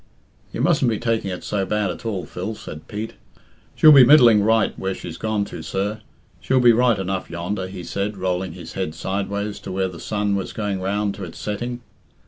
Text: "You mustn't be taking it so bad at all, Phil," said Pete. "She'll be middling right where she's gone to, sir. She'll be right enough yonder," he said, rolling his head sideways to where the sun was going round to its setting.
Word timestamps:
"You 0.51 0.61
mustn't 0.61 0.89
be 0.89 0.97
taking 0.97 1.29
it 1.29 1.43
so 1.43 1.63
bad 1.63 1.91
at 1.91 2.07
all, 2.07 2.25
Phil," 2.25 2.55
said 2.55 2.87
Pete. 2.87 3.13
"She'll 3.75 3.91
be 3.91 4.03
middling 4.03 4.41
right 4.41 4.73
where 4.79 4.95
she's 4.95 5.15
gone 5.15 5.45
to, 5.45 5.61
sir. 5.61 6.01
She'll 6.39 6.59
be 6.59 6.73
right 6.73 6.97
enough 6.97 7.29
yonder," 7.29 7.67
he 7.67 7.83
said, 7.83 8.17
rolling 8.17 8.53
his 8.53 8.73
head 8.73 8.95
sideways 8.95 9.59
to 9.59 9.71
where 9.71 9.89
the 9.89 9.99
sun 9.99 10.35
was 10.35 10.53
going 10.53 10.81
round 10.81 11.13
to 11.13 11.23
its 11.23 11.37
setting. 11.37 11.81